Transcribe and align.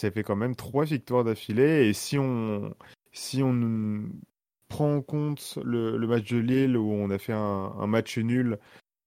Ça 0.00 0.10
fait 0.10 0.22
quand 0.22 0.36
même 0.36 0.56
trois 0.56 0.86
victoires 0.86 1.24
d'affilée. 1.24 1.86
Et 1.86 1.92
si 1.92 2.16
on, 2.16 2.74
si 3.12 3.42
on 3.42 4.08
prend 4.68 4.96
en 4.96 5.02
compte 5.02 5.58
le, 5.62 5.98
match 6.06 6.30
de 6.30 6.38
Lille 6.38 6.78
où 6.78 6.90
on 6.90 7.10
a 7.10 7.18
fait 7.18 7.34
un, 7.34 7.86
match 7.86 8.16
nul, 8.16 8.58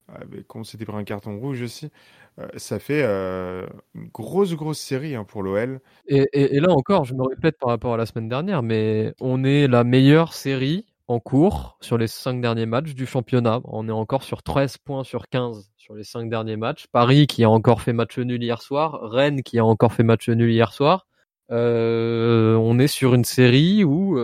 avec, 0.07 0.55
on 0.55 0.63
s'était 0.63 0.85
pris 0.85 0.95
un 0.95 1.03
carton 1.03 1.39
rouge 1.39 1.63
aussi, 1.63 1.89
euh, 2.37 2.47
ça 2.57 2.77
fait 2.77 3.01
euh, 3.03 3.65
une 3.95 4.09
grosse, 4.09 4.53
grosse 4.53 4.79
série 4.79 5.15
hein, 5.15 5.23
pour 5.23 5.41
l'OL. 5.41 5.81
Et, 6.05 6.59
là 6.59 6.71
encore, 6.71 7.05
je 7.05 7.15
me 7.15 7.23
répète 7.23 7.57
par 7.57 7.69
rapport 7.69 7.95
à 7.95 7.97
la 7.97 8.05
semaine 8.05 8.29
dernière, 8.29 8.61
mais 8.61 9.15
on 9.19 9.43
est 9.43 9.67
la 9.67 9.83
meilleure 9.83 10.33
série 10.33 10.85
en 11.07 11.19
cours 11.19 11.77
sur 11.81 11.97
les 11.97 12.07
cinq 12.07 12.41
derniers 12.41 12.65
matchs 12.65 12.93
du 12.93 13.05
championnat. 13.05 13.61
On 13.65 13.87
est 13.87 13.93
encore 13.93 14.23
sur 14.23 14.43
13 14.43 14.77
points 14.77 15.03
sur 15.03 15.27
15 15.29 15.71
sur 15.77 15.95
les 15.95 16.03
cinq 16.03 16.29
derniers 16.29 16.57
matchs. 16.57 16.87
Paris 16.91 17.27
qui 17.27 17.43
a 17.43 17.49
encore 17.49 17.81
fait 17.81 17.93
match 17.93 18.17
nul 18.17 18.41
hier 18.41 18.61
soir, 18.61 18.99
Rennes 19.03 19.43
qui 19.43 19.59
a 19.59 19.65
encore 19.65 19.93
fait 19.93 20.03
match 20.03 20.29
nul 20.29 20.51
hier 20.51 20.71
soir. 20.71 21.07
Euh, 21.51 22.55
on 22.55 22.79
est 22.79 22.87
sur 22.87 23.13
une 23.13 23.25
série 23.25 23.83
où, 23.83 24.15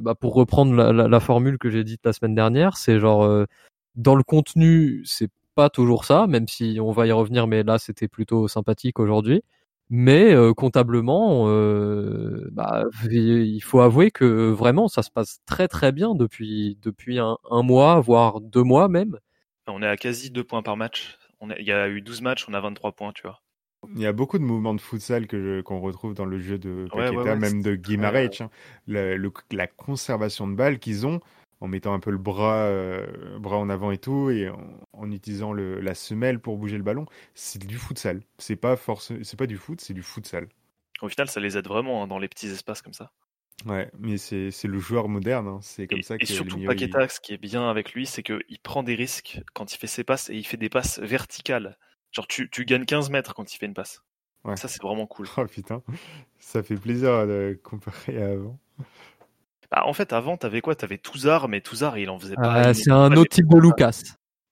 bah, 0.00 0.14
pour 0.14 0.34
reprendre 0.34 0.74
la, 0.74 1.20
formule 1.20 1.58
que 1.58 1.70
j'ai 1.70 1.84
dite 1.84 2.00
la 2.04 2.12
semaine 2.12 2.34
dernière, 2.34 2.76
c'est 2.76 3.00
genre 3.00 3.46
dans 3.94 4.14
le 4.14 4.22
contenu, 4.22 5.02
c'est 5.04 5.30
pas 5.54 5.70
toujours 5.70 6.04
ça, 6.04 6.26
même 6.26 6.48
si 6.48 6.78
on 6.80 6.92
va 6.92 7.06
y 7.06 7.12
revenir, 7.12 7.46
mais 7.46 7.62
là 7.62 7.78
c'était 7.78 8.08
plutôt 8.08 8.48
sympathique 8.48 8.98
aujourd'hui. 8.98 9.42
Mais 9.90 10.32
euh, 10.32 10.54
comptablement, 10.54 11.48
euh, 11.48 12.48
bah, 12.52 12.84
il 13.10 13.60
faut 13.60 13.80
avouer 13.80 14.10
que 14.10 14.50
vraiment 14.50 14.88
ça 14.88 15.02
se 15.02 15.10
passe 15.10 15.40
très 15.46 15.68
très 15.68 15.92
bien 15.92 16.14
depuis 16.14 16.78
depuis 16.82 17.18
un, 17.18 17.36
mois, 17.50 18.00
voire 18.00 18.40
deux 18.40 18.62
mois 18.62 18.88
même. 18.88 19.18
On 19.66 19.82
est 19.82 19.86
à 19.86 19.96
quasi 19.96 20.30
deux 20.30 20.44
points 20.44 20.62
par 20.62 20.76
match. 20.76 21.18
On 21.40 21.50
il 21.50 21.66
y 21.66 21.72
a 21.72 21.88
eu 21.88 22.00
12 22.00 22.22
matchs, 22.22 22.46
on 22.48 22.54
a 22.54 22.60
23 22.60 22.92
points, 22.92 23.12
tu 23.12 23.22
vois. 23.22 23.42
Il 23.94 24.00
y 24.00 24.06
a 24.06 24.12
beaucoup 24.12 24.38
de 24.38 24.44
mouvements 24.44 24.74
de 24.74 24.80
futsal 24.80 25.26
que 25.26 25.60
qu'on 25.60 25.80
retrouve 25.80 26.14
dans 26.14 26.24
le 26.24 26.38
jeu 26.38 26.56
de 26.56 26.86
Paqueta, 26.92 27.34
même 27.34 27.62
de 27.62 27.74
Guimarães. 27.74 28.40
Hein. 28.40 28.50
la 28.86 29.66
conservation 29.66 30.46
de 30.46 30.54
balles 30.54 30.78
qu'ils 30.78 31.06
ont, 31.06 31.20
en 31.62 31.68
mettant 31.68 31.94
un 31.94 32.00
peu 32.00 32.10
le 32.10 32.18
bras, 32.18 32.64
euh, 32.64 33.38
bras 33.38 33.56
en 33.56 33.70
avant 33.70 33.92
et 33.92 33.98
tout, 33.98 34.30
et 34.30 34.50
en, 34.92 35.10
utilisant 35.12 35.52
le, 35.52 35.80
la 35.80 35.94
semelle 35.94 36.40
pour 36.40 36.58
bouger 36.58 36.76
le 36.76 36.82
ballon, 36.82 37.06
c'est 37.34 37.64
du 37.64 37.78
futsal. 37.78 38.20
C'est 38.38 38.56
pas 38.56 38.74
force, 38.74 39.12
c'est 39.22 39.38
pas 39.38 39.46
du 39.46 39.56
foot, 39.56 39.80
c'est 39.80 39.94
du 39.94 40.02
futsal. 40.02 40.48
Au 41.02 41.08
final, 41.08 41.30
ça 41.30 41.38
les 41.38 41.56
aide 41.56 41.68
vraiment 41.68 42.02
hein, 42.02 42.08
dans 42.08 42.18
les 42.18 42.26
petits 42.26 42.48
espaces 42.48 42.82
comme 42.82 42.92
ça. 42.92 43.12
Ouais, 43.64 43.88
mais 43.96 44.18
c'est 44.18 44.50
le 44.64 44.78
joueur 44.80 45.08
moderne, 45.08 45.46
hein. 45.46 45.58
c'est 45.62 45.86
comme 45.86 46.02
ça 46.02 46.18
que. 46.18 46.24
Et 46.24 46.26
surtout 46.26 46.58
Paqueta, 46.66 47.08
ce 47.08 47.20
qui 47.20 47.32
est 47.32 47.38
bien 47.38 47.70
avec 47.70 47.92
lui, 47.92 48.06
c'est 48.06 48.24
qu'il 48.24 48.58
prend 48.64 48.82
des 48.82 48.96
risques 48.96 49.40
quand 49.54 49.72
il 49.72 49.78
fait 49.78 49.86
ses 49.86 50.02
passes 50.02 50.30
et 50.30 50.34
il 50.34 50.44
fait 50.44 50.56
des 50.56 50.68
passes 50.68 50.98
verticales. 50.98 51.78
Genre 52.10 52.26
tu, 52.26 52.50
tu 52.50 52.64
gagnes 52.64 52.86
15 52.86 53.10
mètres 53.10 53.34
quand 53.34 53.54
il 53.54 53.56
fait 53.56 53.66
une 53.66 53.74
passe. 53.74 54.02
Ouais. 54.42 54.56
Ça 54.56 54.66
c'est 54.66 54.82
vraiment 54.82 55.06
cool. 55.06 55.28
Oh 55.36 55.46
putain, 55.46 55.80
ça 56.40 56.64
fait 56.64 56.74
plaisir 56.74 57.24
de 57.28 57.56
comparer 57.62 58.20
à 58.20 58.30
avant. 58.30 58.58
Bah, 59.72 59.84
en 59.86 59.94
fait, 59.94 60.12
avant, 60.12 60.36
t'avais 60.36 60.60
quoi? 60.60 60.74
T'avais 60.74 60.98
Touzard, 60.98 61.48
mais 61.48 61.62
Touzard, 61.62 61.96
il 61.96 62.10
en 62.10 62.18
faisait 62.18 62.34
pas. 62.34 62.52
Ah, 62.52 62.74
c'est 62.74 62.90
un 62.90 63.10
autre 63.12 63.30
type 63.30 63.48
de 63.48 63.58
Lucas. 63.58 64.02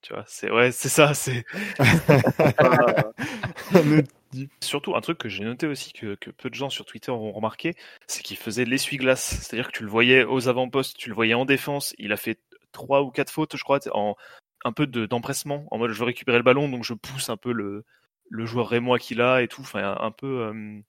Tu 0.01 0.15
vois, 0.15 0.25
c'est 0.27 0.51
ouais, 0.51 0.73
c'est 0.73 0.89
ça, 0.89 1.13
c'est. 1.13 1.45
Surtout 4.63 4.97
un 4.97 5.03
truc 5.03 5.19
que 5.19 5.29
j'ai 5.29 5.45
noté 5.45 5.67
aussi 5.67 5.93
que, 5.93 6.15
peu 6.15 6.49
de 6.49 6.55
gens 6.55 6.71
sur 6.71 6.87
Twitter 6.87 7.11
ont 7.11 7.33
remarqué, 7.33 7.77
c'est 8.07 8.23
qu'il 8.23 8.39
faisait 8.39 8.65
l'essuie-glace. 8.65 9.41
C'est-à-dire 9.43 9.71
que 9.71 9.77
tu 9.77 9.83
le 9.83 9.91
voyais 9.91 10.25
aux 10.25 10.49
avant-postes, 10.49 10.97
tu 10.97 11.11
le 11.11 11.15
voyais 11.15 11.35
en 11.35 11.45
défense. 11.45 11.95
Il 11.99 12.13
a 12.13 12.17
fait 12.17 12.41
trois 12.73 13.03
ou 13.03 13.11
quatre 13.11 13.31
fautes, 13.31 13.57
je 13.57 13.63
crois, 13.63 13.81
en 13.93 14.17
un 14.65 14.73
peu 14.73 14.87
d'empressement, 14.87 15.67
en 15.71 15.79
mode 15.79 15.91
je 15.91 15.99
veux 15.99 16.05
récupérer 16.05 16.39
le 16.39 16.45
ballon, 16.45 16.69
donc 16.69 16.85
je 16.85 16.95
pousse 16.95 17.31
un 17.31 17.37
peu 17.37 17.53
le, 17.53 17.85
le 18.29 18.47
joueur 18.47 18.69
rémois 18.69 18.99
qu'il 18.99 19.21
a 19.21 19.43
et 19.43 19.49
tout. 19.49 19.63
Enfin, 19.63 19.97
un 20.01 20.11
peu 20.11 20.43
euh, 20.43 20.81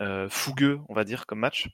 euh, 0.00 0.28
fougueux, 0.30 0.80
on 0.88 0.94
va 0.94 1.04
dire, 1.04 1.26
comme 1.26 1.40
match 1.40 1.68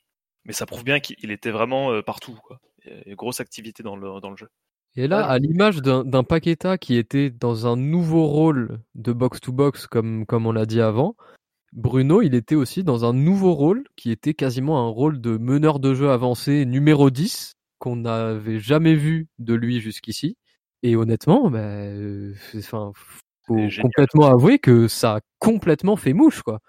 mais 0.44 0.52
ça 0.52 0.66
prouve 0.66 0.84
bien 0.84 1.00
qu'il 1.00 1.30
était 1.30 1.50
vraiment 1.50 1.92
euh, 1.92 2.02
partout. 2.02 2.38
Quoi. 2.42 2.60
Il 2.84 2.92
y 2.92 2.94
a 2.94 3.02
une 3.06 3.14
grosse 3.14 3.40
activité 3.40 3.82
dans 3.82 3.96
le, 3.96 4.20
dans 4.20 4.30
le 4.30 4.36
jeu. 4.36 4.48
Et 4.96 5.08
là, 5.08 5.26
à 5.26 5.38
l'image 5.38 5.78
d'un 5.78 6.22
Paqueta 6.22 6.78
qui 6.78 6.96
était 6.96 7.28
dans 7.28 7.66
un 7.66 7.76
nouveau 7.76 8.26
rôle 8.26 8.80
de 8.94 9.12
box-to-box, 9.12 9.88
comme, 9.88 10.24
comme 10.24 10.46
on 10.46 10.52
l'a 10.52 10.66
dit 10.66 10.80
avant, 10.80 11.16
Bruno, 11.72 12.22
il 12.22 12.36
était 12.36 12.54
aussi 12.54 12.84
dans 12.84 13.04
un 13.04 13.12
nouveau 13.12 13.54
rôle 13.54 13.84
qui 13.96 14.12
était 14.12 14.34
quasiment 14.34 14.86
un 14.86 14.88
rôle 14.88 15.20
de 15.20 15.36
meneur 15.36 15.80
de 15.80 15.94
jeu 15.94 16.10
avancé 16.10 16.64
numéro 16.64 17.10
10, 17.10 17.54
qu'on 17.80 17.96
n'avait 17.96 18.60
jamais 18.60 18.94
vu 18.94 19.26
de 19.40 19.54
lui 19.54 19.80
jusqu'ici. 19.80 20.36
Et 20.84 20.94
honnêtement, 20.94 21.50
bah, 21.50 21.58
euh, 21.58 22.32
enfin, 22.56 22.92
faut 23.46 23.68
complètement 23.82 24.26
avouer 24.26 24.60
que 24.60 24.86
ça 24.86 25.16
a 25.16 25.20
complètement 25.40 25.96
fait 25.96 26.12
mouche, 26.12 26.42
quoi. 26.42 26.60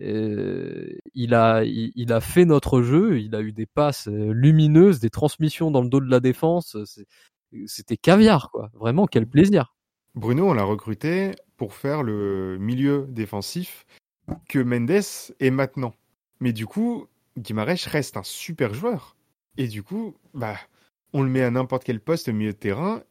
Euh, 0.00 0.96
il 1.14 1.34
a, 1.34 1.62
il, 1.64 2.12
a 2.12 2.20
fait 2.20 2.44
notre 2.44 2.82
jeu, 2.82 3.20
il 3.20 3.34
a 3.34 3.40
eu 3.40 3.52
des 3.52 3.66
passes 3.66 4.08
euh, 4.08 4.32
lumineuses, 4.32 4.98
des 4.98 5.10
transmissions 5.10 5.70
dans 5.70 5.82
le 5.82 5.88
dos 5.88 6.00
de 6.00 6.10
la 6.10 6.20
défense. 6.20 6.76
C'était 7.66 7.96
caviar, 7.96 8.50
quoi. 8.50 8.70
Vraiment, 8.74 9.06
quel 9.06 9.26
plaisir. 9.26 9.74
Bruno, 10.14 10.48
on 10.48 10.54
l'a 10.54 10.64
recruté 10.64 11.32
pour 11.56 11.74
faire 11.74 12.02
le 12.02 12.58
milieu 12.58 13.06
défensif 13.08 13.86
que 14.48 14.58
Mendes 14.58 14.90
est 14.90 15.50
maintenant. 15.50 15.94
Mais 16.40 16.52
du 16.52 16.66
coup, 16.66 17.06
Guimarães 17.38 17.86
reste 17.86 18.16
un 18.16 18.22
super 18.22 18.74
joueur. 18.74 19.16
Et 19.56 19.68
du 19.68 19.82
coup, 19.82 20.16
bah, 20.34 20.56
on 21.12 21.22
le 21.22 21.28
met 21.28 21.42
à 21.42 21.50
n'importe 21.50 21.84
quel 21.84 22.00
poste 22.00 22.28
au 22.28 22.32
milieu 22.32 22.52
de 22.52 22.58
terrain. 22.58 23.02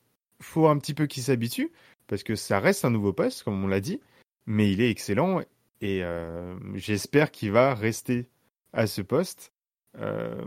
Faut 0.41 0.67
un 0.67 0.77
petit 0.77 0.93
peu 0.93 1.07
qu'il 1.07 1.23
s'habitue, 1.23 1.71
parce 2.07 2.23
que 2.23 2.35
ça 2.35 2.59
reste 2.59 2.83
un 2.83 2.89
nouveau 2.89 3.13
poste, 3.13 3.43
comme 3.43 3.63
on 3.63 3.67
l'a 3.67 3.79
dit. 3.79 4.01
Mais 4.45 4.71
il 4.71 4.81
est 4.81 4.89
excellent 4.89 5.41
et 5.83 6.01
euh, 6.01 6.55
j'espère 6.75 7.29
qu'il 7.29 7.51
va 7.51 7.75
rester 7.75 8.29
à 8.71 8.87
ce 8.87 9.01
poste. 9.01 9.51
Euh, 9.99 10.45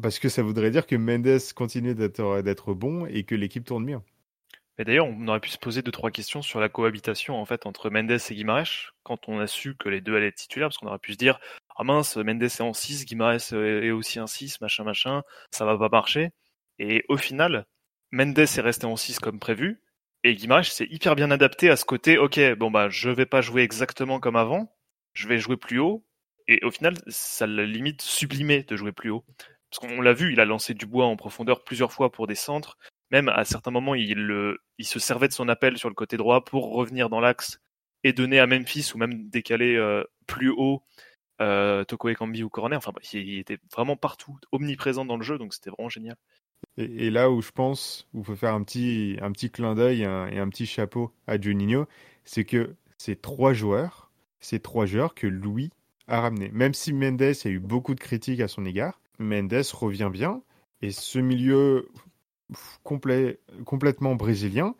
parce 0.00 0.18
que 0.18 0.30
ça 0.30 0.42
voudrait 0.42 0.70
dire 0.70 0.86
que 0.86 0.96
Mendes 0.96 1.52
continue 1.54 1.94
d'être 1.94 2.72
bon 2.72 3.04
et 3.04 3.24
que 3.24 3.34
l'équipe 3.34 3.64
tourne 3.64 3.84
bien. 3.84 4.02
D'ailleurs, 4.78 5.06
on 5.06 5.28
aurait 5.28 5.38
pu 5.38 5.50
se 5.50 5.58
poser 5.58 5.82
deux 5.82 5.92
trois 5.92 6.10
questions 6.10 6.40
sur 6.40 6.60
la 6.60 6.70
cohabitation 6.70 7.36
en 7.36 7.44
fait 7.44 7.66
entre 7.66 7.90
Mendes 7.90 8.10
et 8.10 8.34
Guimaraes 8.34 8.92
quand 9.02 9.28
on 9.28 9.38
a 9.38 9.46
su 9.46 9.76
que 9.76 9.90
les 9.90 10.00
deux 10.00 10.16
allaient 10.16 10.28
être 10.28 10.34
titulaires, 10.34 10.68
parce 10.68 10.78
qu'on 10.78 10.88
aurait 10.88 10.98
pu 10.98 11.12
se 11.12 11.18
dire 11.18 11.38
ah 11.76 11.84
mince, 11.84 12.16
Mendes 12.16 12.42
est 12.42 12.60
en 12.62 12.72
6, 12.72 13.04
Guimaraes 13.04 13.52
est 13.52 13.90
aussi 13.90 14.18
en 14.18 14.26
6, 14.26 14.62
machin 14.62 14.82
machin, 14.82 15.22
ça 15.50 15.66
va 15.66 15.76
pas 15.76 15.90
marcher. 15.90 16.30
Et 16.78 17.04
au 17.08 17.18
final, 17.18 17.66
Mendes 18.12 18.38
est 18.38 18.60
resté 18.60 18.86
en 18.86 18.96
6 18.96 19.20
comme 19.20 19.38
prévu, 19.38 19.82
et 20.24 20.34
Guimaraes 20.34 20.64
s'est 20.64 20.88
hyper 20.90 21.14
bien 21.16 21.30
adapté 21.30 21.70
à 21.70 21.76
ce 21.76 21.84
côté, 21.84 22.18
ok, 22.18 22.40
bon 22.58 22.70
bah 22.70 22.88
je 22.88 23.10
vais 23.10 23.26
pas 23.26 23.42
jouer 23.42 23.62
exactement 23.62 24.18
comme 24.20 24.36
avant, 24.36 24.74
je 25.12 25.28
vais 25.28 25.38
jouer 25.38 25.56
plus 25.58 25.78
haut. 25.78 26.04
Et 26.48 26.64
au 26.64 26.70
final, 26.70 26.94
ça 27.06 27.46
l'a 27.46 27.64
limite 27.64 28.02
sublimé 28.02 28.62
de 28.64 28.76
jouer 28.76 28.92
plus 28.92 29.10
haut. 29.10 29.24
Parce 29.70 29.80
qu'on 29.80 30.00
l'a 30.00 30.12
vu, 30.12 30.32
il 30.32 30.40
a 30.40 30.44
lancé 30.44 30.74
du 30.74 30.86
bois 30.86 31.06
en 31.06 31.16
profondeur 31.16 31.64
plusieurs 31.64 31.92
fois 31.92 32.10
pour 32.12 32.26
des 32.26 32.34
centres. 32.34 32.78
Même 33.10 33.28
à 33.28 33.44
certains 33.44 33.70
moments, 33.70 33.94
il, 33.94 34.56
se 34.80 34.98
servait 34.98 35.28
de 35.28 35.32
son 35.32 35.48
appel 35.48 35.78
sur 35.78 35.88
le 35.88 35.94
côté 35.94 36.16
droit 36.16 36.44
pour 36.44 36.74
revenir 36.74 37.08
dans 37.08 37.20
l'axe 37.20 37.60
et 38.02 38.12
donner 38.12 38.40
à 38.40 38.46
Memphis 38.46 38.92
ou 38.94 38.98
même 38.98 39.28
décaler 39.28 39.76
euh, 39.76 40.04
plus 40.26 40.50
haut 40.50 40.82
euh, 41.40 41.84
Toko 41.84 42.08
ou 42.10 42.48
Corner. 42.48 42.78
Enfin, 42.78 42.92
il 43.12 43.38
était 43.38 43.58
vraiment 43.72 43.96
partout, 43.96 44.38
omniprésent 44.52 45.04
dans 45.04 45.16
le 45.16 45.22
jeu, 45.22 45.38
donc 45.38 45.54
c'était 45.54 45.70
vraiment 45.70 45.88
génial. 45.88 46.16
Et, 46.76 47.10
là 47.10 47.30
où 47.30 47.40
je 47.40 47.52
pense, 47.52 48.08
où 48.14 48.20
il 48.20 48.24
faut 48.24 48.36
faire 48.36 48.54
un 48.54 48.62
petit, 48.62 49.16
un 49.22 49.30
petit 49.30 49.50
clin 49.50 49.74
d'œil 49.74 50.02
et 50.02 50.06
un 50.38 50.48
petit 50.48 50.66
chapeau 50.66 51.12
à 51.26 51.40
Juninho, 51.40 51.86
c'est 52.24 52.44
que 52.44 52.74
ces 52.98 53.16
trois 53.16 53.52
joueurs, 53.52 54.10
ces 54.40 54.58
trois 54.58 54.86
joueurs 54.86 55.14
que 55.14 55.26
Louis 55.26 55.70
a 56.08 56.20
ramenés. 56.20 56.50
Même 56.52 56.74
si 56.74 56.92
Mendes 56.92 57.22
a 57.22 57.48
eu 57.48 57.60
beaucoup 57.60 57.94
de 57.94 58.00
critiques 58.00 58.40
à 58.40 58.48
son 58.48 58.64
égard, 58.64 59.00
Mendes 59.18 59.62
revient 59.72 60.10
bien 60.12 60.42
et 60.82 60.90
ce 60.90 61.18
milieu 61.18 61.88
complètement 62.82 64.14
brésilien 64.16 64.74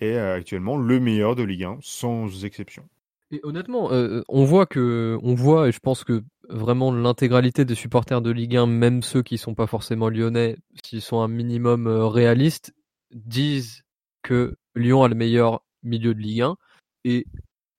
est 0.00 0.16
actuellement 0.16 0.76
le 0.76 1.00
meilleur 1.00 1.36
de 1.36 1.42
Ligue 1.42 1.64
1, 1.64 1.78
sans 1.82 2.44
exception. 2.44 2.84
Et 3.32 3.40
honnêtement, 3.42 3.92
euh, 3.92 4.22
on 4.28 4.44
voit 4.44 4.66
que, 4.66 5.18
on 5.22 5.34
voit, 5.34 5.68
et 5.68 5.72
je 5.72 5.78
pense 5.78 6.04
que 6.04 6.22
vraiment 6.50 6.92
l'intégralité 6.92 7.64
des 7.64 7.74
supporters 7.74 8.20
de 8.20 8.30
Ligue 8.30 8.56
1, 8.56 8.66
même 8.66 9.02
ceux 9.02 9.22
qui 9.22 9.38
sont 9.38 9.54
pas 9.54 9.66
forcément 9.66 10.08
lyonnais, 10.08 10.56
s'ils 10.84 11.02
sont 11.02 11.20
un 11.20 11.28
minimum 11.28 11.86
euh, 11.86 12.06
réalistes, 12.06 12.74
disent 13.12 13.82
que 14.22 14.56
Lyon 14.74 15.02
a 15.02 15.08
le 15.08 15.14
meilleur 15.14 15.62
milieu 15.82 16.14
de 16.14 16.20
Ligue 16.20 16.42
1. 16.42 16.56
Et 17.04 17.26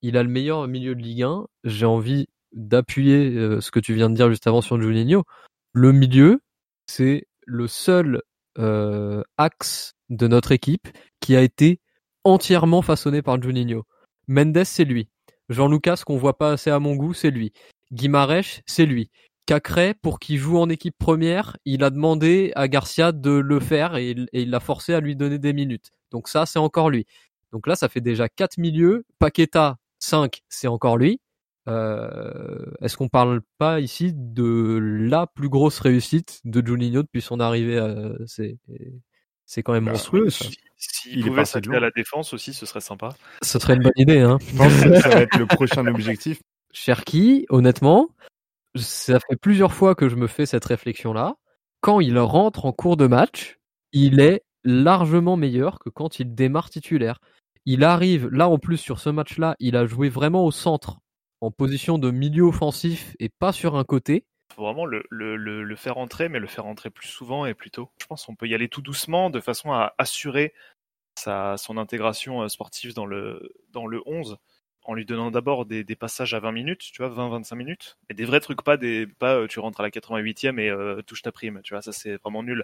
il 0.01 0.17
a 0.17 0.23
le 0.23 0.29
meilleur 0.29 0.67
milieu 0.67 0.95
de 0.95 1.01
Ligue 1.01 1.23
1. 1.23 1.47
J'ai 1.63 1.85
envie 1.85 2.27
d'appuyer 2.53 3.35
euh, 3.37 3.61
ce 3.61 3.71
que 3.71 3.79
tu 3.79 3.93
viens 3.93 4.09
de 4.09 4.15
dire 4.15 4.29
juste 4.29 4.47
avant 4.47 4.61
sur 4.61 4.81
Juninho. 4.81 5.23
Le 5.73 5.91
milieu, 5.91 6.41
c'est 6.87 7.27
le 7.45 7.67
seul 7.67 8.21
axe 9.37 9.93
de 10.09 10.27
notre 10.27 10.51
équipe 10.51 10.89
qui 11.21 11.37
a 11.37 11.41
été 11.41 11.79
entièrement 12.25 12.81
façonné 12.81 13.21
par 13.21 13.41
Juninho. 13.41 13.85
Mendes, 14.27 14.63
c'est 14.65 14.83
lui. 14.83 15.07
Jean-Lucas, 15.49 16.01
qu'on 16.05 16.17
voit 16.17 16.37
pas 16.37 16.51
assez 16.51 16.69
à 16.69 16.79
mon 16.79 16.95
goût, 16.95 17.13
c'est 17.13 17.31
lui. 17.31 17.53
Guimarèche, 17.91 18.61
c'est 18.65 18.85
lui. 18.85 19.09
Cacré, 19.45 19.93
pour 19.93 20.19
qu'il 20.19 20.37
joue 20.37 20.57
en 20.57 20.69
équipe 20.69 20.95
première, 20.97 21.57
il 21.65 21.83
a 21.83 21.89
demandé 21.89 22.51
à 22.55 22.67
Garcia 22.67 23.11
de 23.11 23.31
le 23.31 23.59
faire 23.59 23.95
et, 23.97 24.15
il 24.33 24.49
l'a 24.49 24.59
forcé 24.59 24.93
à 24.93 24.99
lui 24.99 25.15
donner 25.15 25.39
des 25.39 25.53
minutes. 25.53 25.91
Donc 26.11 26.27
ça, 26.27 26.45
c'est 26.45 26.59
encore 26.59 26.89
lui. 26.89 27.05
Donc 27.51 27.67
là, 27.67 27.75
ça 27.75 27.89
fait 27.89 28.01
déjà 28.01 28.29
quatre 28.29 28.57
milieux. 28.57 29.03
Paqueta, 29.19 29.77
5, 29.99 30.41
c'est 30.47 30.67
encore 30.67 30.97
lui. 30.97 31.19
Euh, 31.67 32.63
Est-ce 32.81 32.97
qu'on 32.97 33.09
parle 33.09 33.41
pas 33.57 33.79
ici 33.79 34.13
de 34.15 34.79
la 34.81 35.27
plus 35.27 35.49
grosse 35.49 35.79
réussite 35.79 36.39
de 36.45 36.65
Juninho 36.65 37.03
depuis 37.03 37.21
son 37.21 37.39
arrivée 37.39 37.77
à... 37.77 38.13
C'est 38.25 38.57
c'est 39.45 39.63
quand 39.63 39.73
même 39.73 39.83
Bah, 39.83 39.91
monstrueux. 39.91 40.29
Si- 40.29 40.57
S'il 40.77 41.19
Il 41.19 41.25
pouvait 41.25 41.43
s'atteler 41.43 41.75
à 41.75 41.81
la 41.81 41.91
défense 41.91 42.33
aussi, 42.33 42.53
ce 42.53 42.65
serait 42.65 42.79
sympa. 42.79 43.09
Ce 43.43 43.59
serait 43.59 43.75
une 43.75 43.83
bonne 43.83 43.91
idée. 43.97 44.19
Hein. 44.19 44.37
Je 44.47 44.57
pense 44.57 44.81
que 44.81 44.99
ça 45.01 45.09
va 45.09 45.21
être 45.21 45.37
le 45.37 45.45
prochain 45.45 45.85
objectif. 45.87 46.41
Cherki, 46.73 47.45
honnêtement, 47.49 48.09
ça 48.75 49.19
fait 49.19 49.35
plusieurs 49.35 49.73
fois 49.73 49.95
que 49.95 50.09
je 50.09 50.15
me 50.15 50.27
fais 50.27 50.45
cette 50.45 50.65
réflexion-là. 50.65 51.35
Quand 51.81 51.99
il 51.99 52.17
rentre 52.19 52.65
en 52.65 52.71
cours 52.71 52.97
de 52.97 53.07
match, 53.07 53.59
il 53.91 54.19
est 54.19 54.43
largement 54.63 55.37
meilleur 55.37 55.79
que 55.79 55.89
quand 55.89 56.19
il 56.19 56.35
démarre 56.35 56.69
titulaire. 56.69 57.19
Il 57.65 57.83
arrive, 57.83 58.27
là 58.29 58.49
en 58.49 58.57
plus 58.57 58.77
sur 58.77 58.99
ce 58.99 59.09
match-là, 59.09 59.55
il 59.59 59.75
a 59.75 59.85
joué 59.85 60.09
vraiment 60.09 60.45
au 60.45 60.51
centre, 60.51 60.99
en 61.41 61.51
position 61.51 61.97
de 61.97 62.11
milieu 62.11 62.43
offensif 62.43 63.15
et 63.19 63.29
pas 63.29 63.51
sur 63.51 63.75
un 63.75 63.83
côté. 63.83 64.25
faut 64.55 64.63
vraiment 64.63 64.85
le, 64.85 65.75
faire 65.75 65.97
entrer, 65.97 66.29
mais 66.29 66.39
le 66.39 66.47
faire 66.47 66.65
entrer 66.65 66.89
plus 66.89 67.07
souvent 67.07 67.45
et 67.45 67.53
plus 67.53 67.71
tôt. 67.71 67.89
Je 67.99 68.05
pense 68.05 68.25
qu'on 68.25 68.35
peut 68.35 68.47
y 68.47 68.55
aller 68.55 68.69
tout 68.69 68.81
doucement, 68.81 69.29
de 69.29 69.39
façon 69.39 69.71
à 69.71 69.93
assurer 69.97 70.53
sa, 71.17 71.57
son 71.57 71.77
intégration 71.77 72.41
euh, 72.41 72.47
sportive 72.47 72.93
dans 72.93 73.05
le, 73.05 73.53
dans 73.69 73.85
le 73.85 74.01
11, 74.05 74.37
en 74.83 74.93
lui 74.93 75.05
donnant 75.05 75.31
d'abord 75.31 75.65
des, 75.65 75.83
passages 75.95 76.33
à 76.33 76.39
20 76.39 76.51
minutes, 76.51 76.81
tu 76.81 77.03
vois, 77.03 77.09
20-25 77.09 77.55
minutes, 77.55 77.97
et 78.09 78.13
des 78.13 78.25
vrais 78.25 78.39
trucs, 78.39 78.63
pas 78.63 78.77
des, 78.77 79.07
pas 79.07 79.35
euh, 79.35 79.47
tu 79.47 79.59
rentres 79.59 79.79
à 79.79 79.83
la 79.83 79.89
88e 79.89 80.59
et 80.59 80.69
euh, 80.69 81.01
touche 81.03 81.21
ta 81.21 81.31
prime, 81.31 81.61
tu 81.63 81.73
vois, 81.73 81.81
ça 81.81 81.91
c'est 81.91 82.17
vraiment 82.17 82.43
nul. 82.43 82.63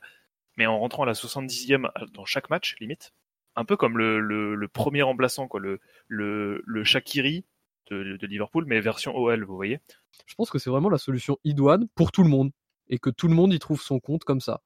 Mais 0.57 0.65
en 0.65 0.79
rentrant 0.79 1.03
à 1.03 1.05
la 1.05 1.13
70e 1.13 1.89
dans 2.13 2.25
chaque 2.25 2.49
match, 2.49 2.75
limite, 2.79 3.13
un 3.55 3.65
peu 3.65 3.77
comme 3.77 3.97
le, 3.97 4.19
le, 4.19 4.55
le 4.55 4.67
premier 4.67 5.03
remplaçant, 5.03 5.47
quoi, 5.47 5.59
le, 5.59 5.79
le, 6.07 6.63
le 6.65 6.83
Shakiri 6.83 7.45
de, 7.91 8.17
de 8.17 8.27
Liverpool, 8.27 8.65
mais 8.67 8.81
version 8.81 9.15
OL, 9.15 9.43
vous 9.43 9.55
voyez. 9.55 9.79
Je 10.25 10.35
pense 10.35 10.49
que 10.49 10.57
c'est 10.57 10.69
vraiment 10.69 10.89
la 10.89 10.97
solution 10.97 11.37
idoine 11.43 11.87
pour 11.95 12.11
tout 12.11 12.23
le 12.23 12.29
monde 12.29 12.51
et 12.89 12.97
que 12.97 13.09
tout 13.09 13.27
le 13.27 13.35
monde 13.35 13.53
y 13.53 13.59
trouve 13.59 13.81
son 13.81 13.99
compte 13.99 14.23
comme 14.23 14.41
ça. 14.41 14.61